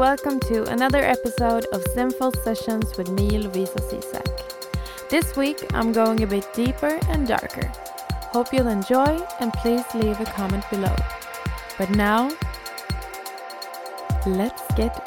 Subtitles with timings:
[0.00, 5.10] Welcome to another episode of Sinful Sessions with me, Lovisa Cisak.
[5.10, 7.70] This week, I'm going a bit deeper and darker.
[8.32, 10.96] Hope you'll enjoy, and please leave a comment below.
[11.76, 12.30] But now,
[14.24, 15.06] let's get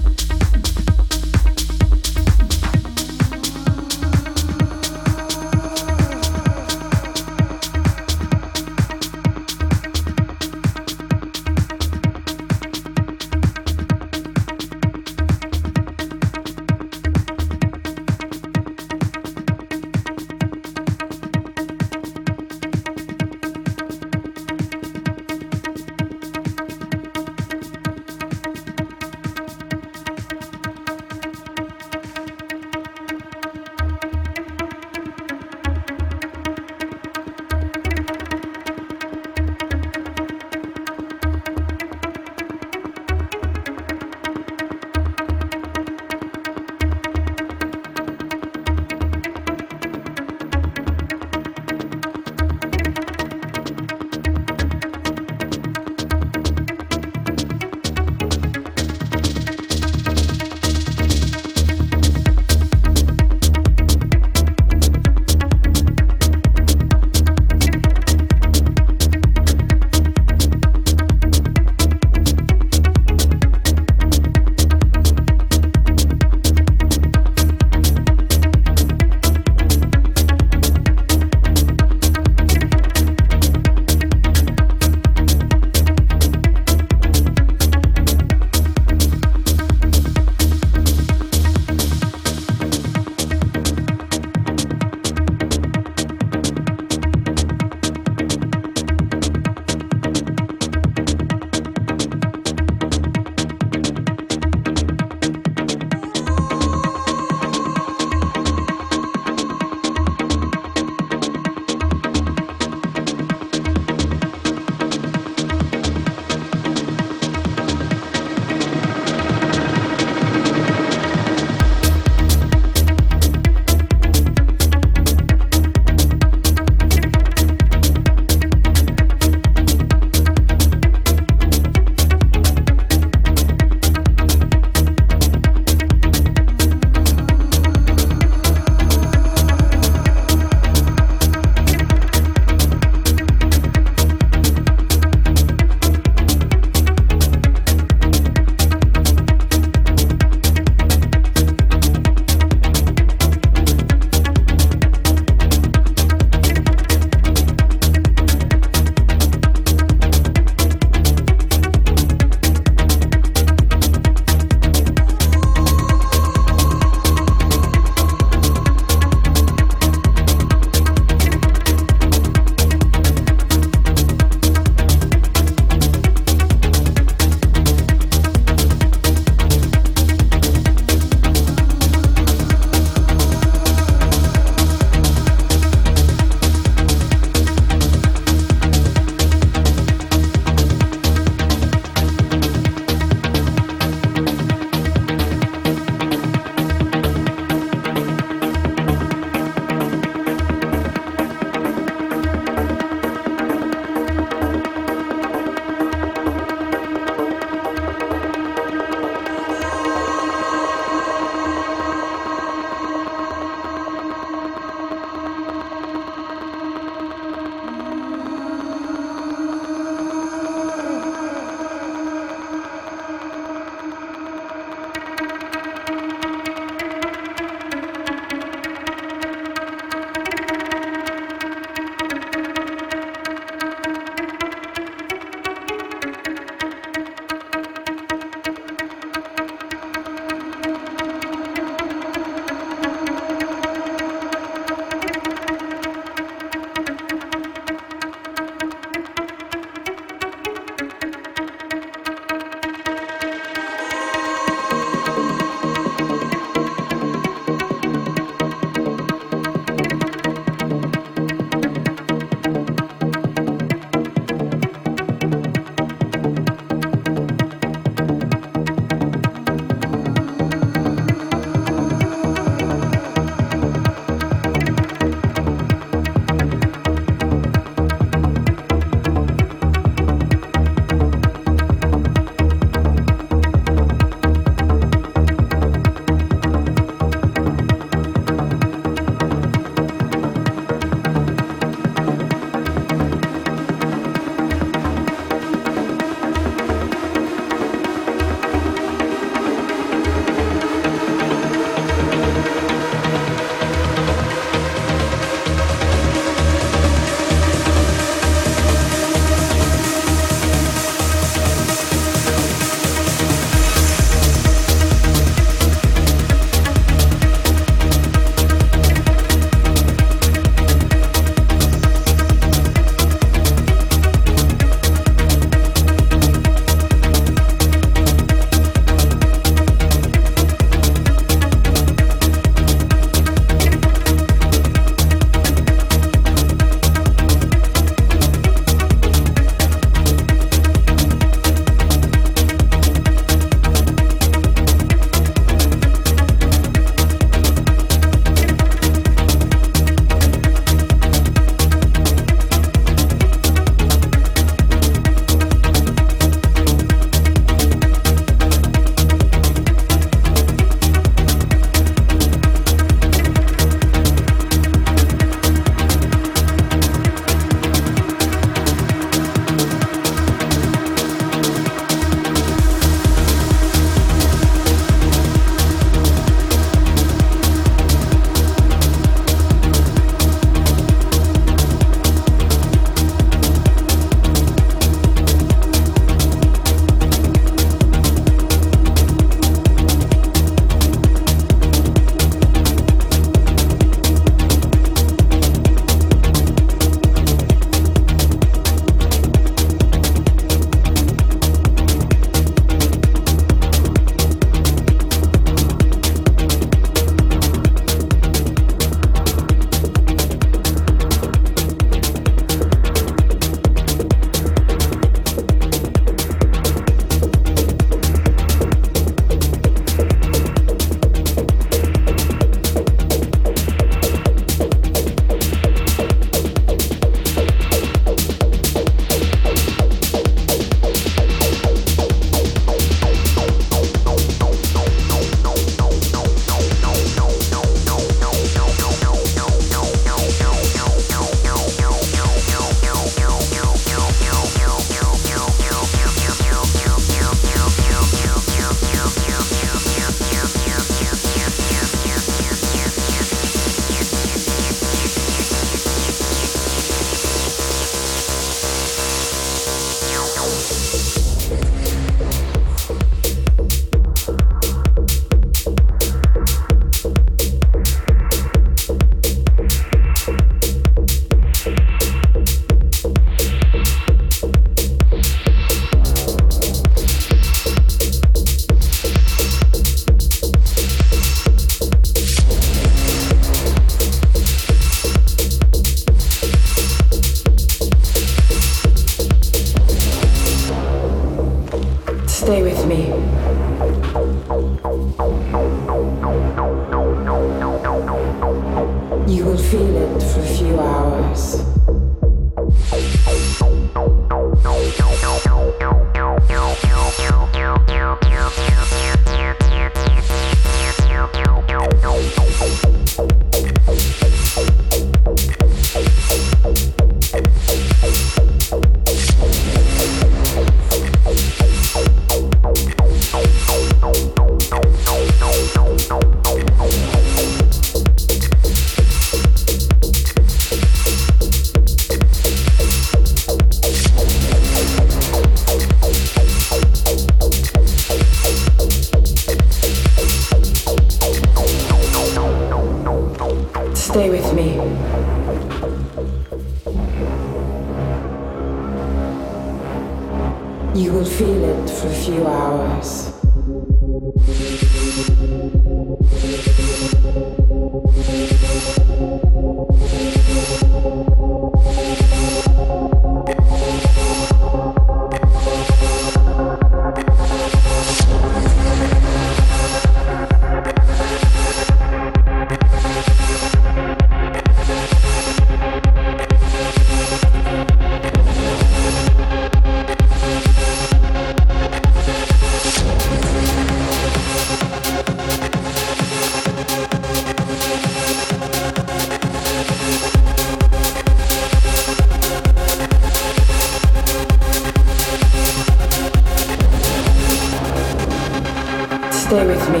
[599.44, 600.00] Stay with me.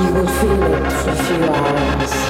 [0.00, 2.29] You will feel it for a few hours.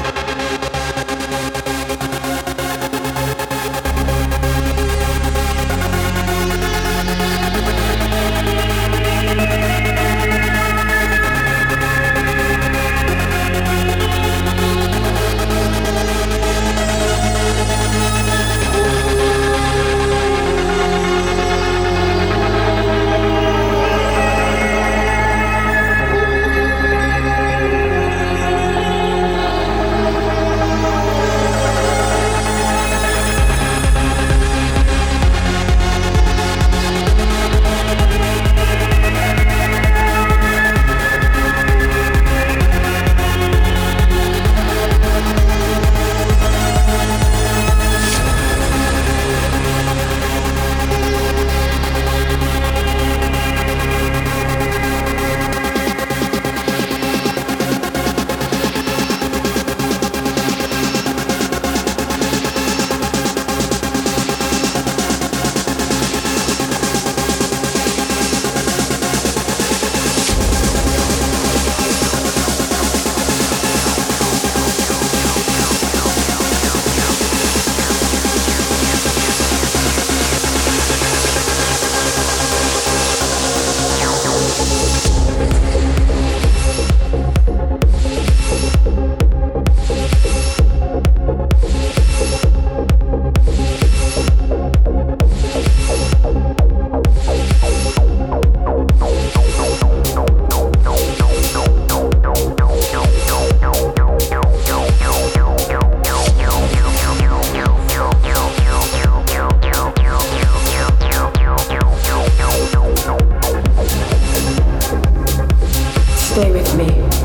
[116.40, 117.19] Stay with me.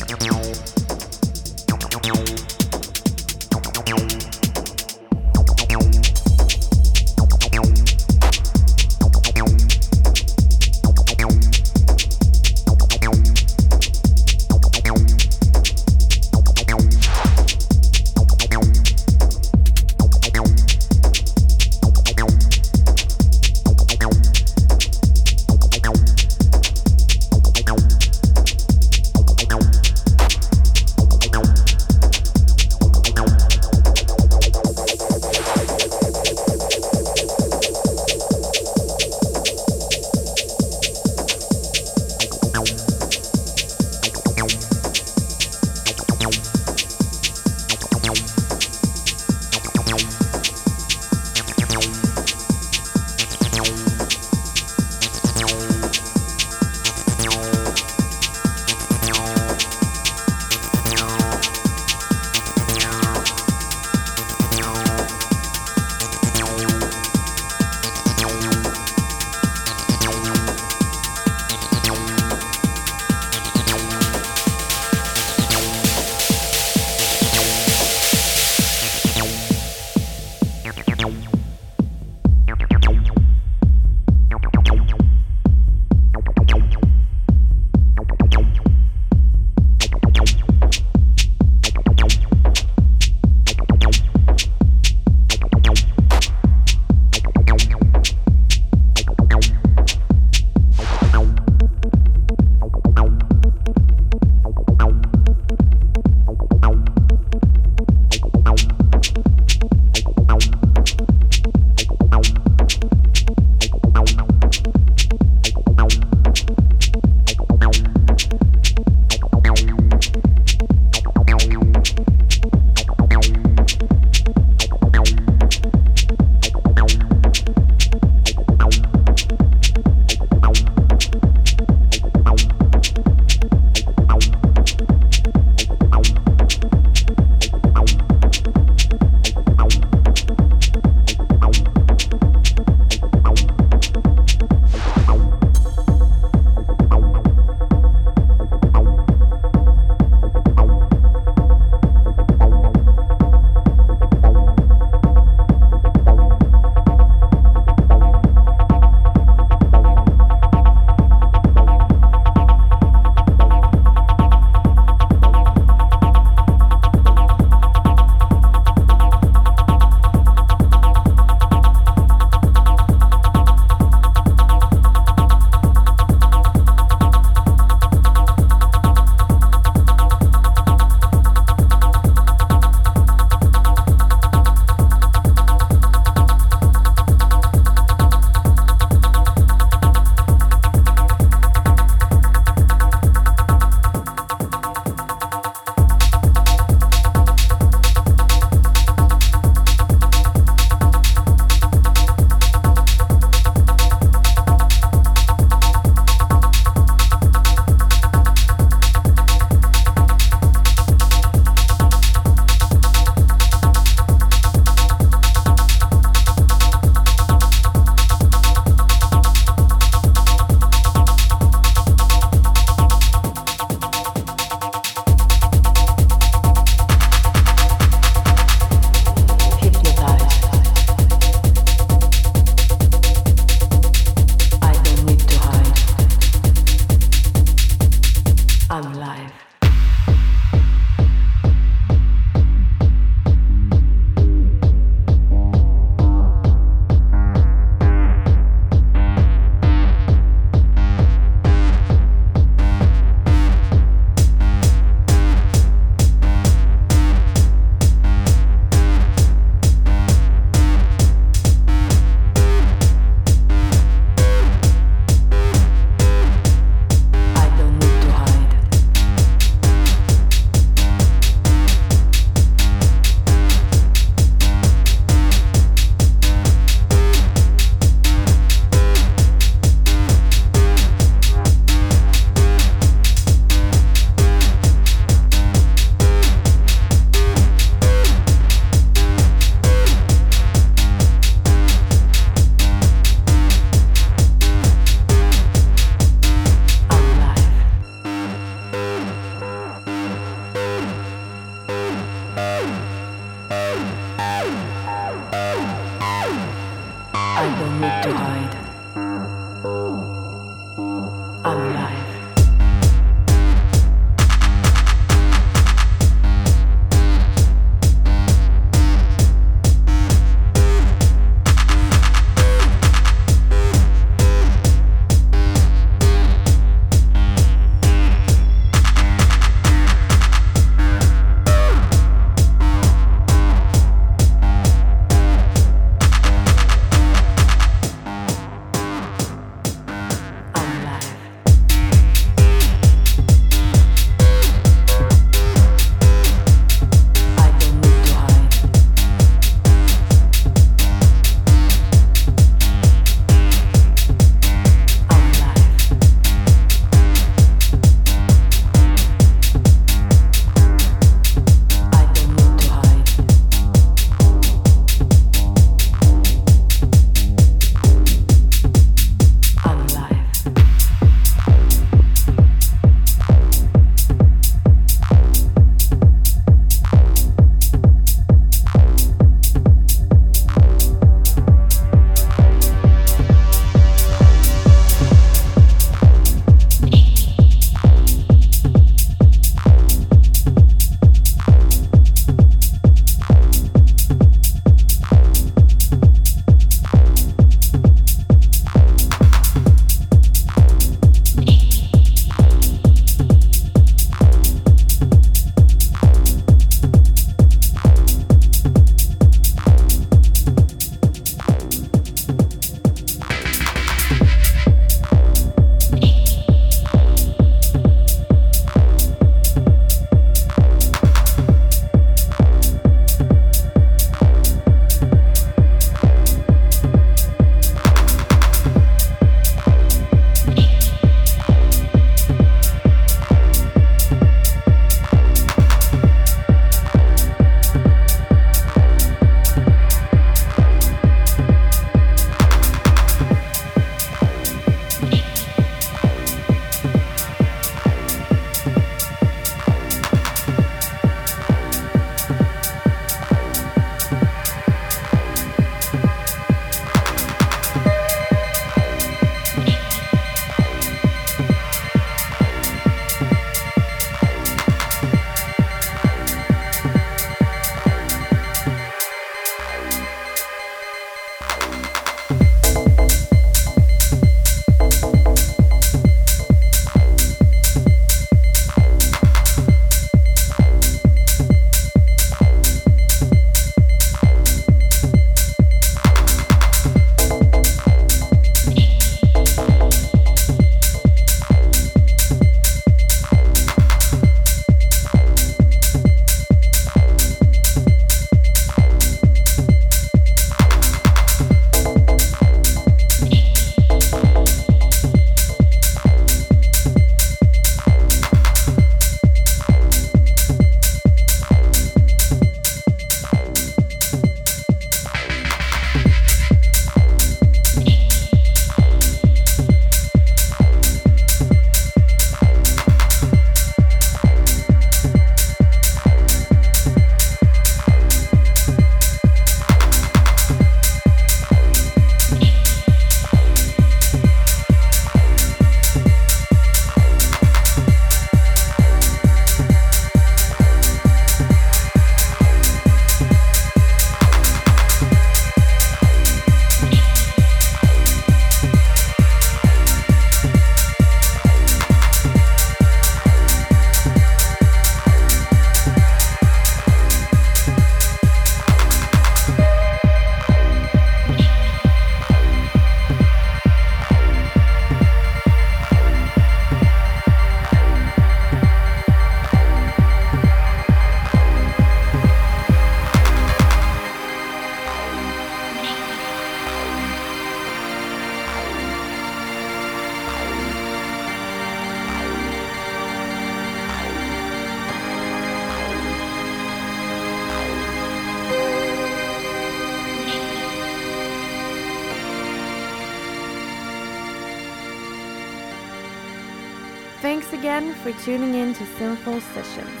[597.54, 600.00] Again for tuning in to Sinful Sessions.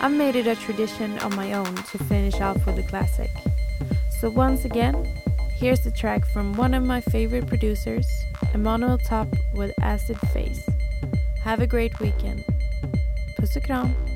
[0.00, 3.30] I've made it a tradition on my own to finish off with a classic.
[4.20, 5.06] So once again,
[5.62, 10.68] Here's the track from one of my favorite producers, Emmanuel Top with Acid Phase.
[11.44, 12.44] Have a great weekend.
[13.36, 14.11] Puss kram!